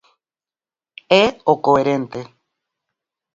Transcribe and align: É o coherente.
É 1.23 1.25
o 1.53 1.55
coherente. 1.65 2.21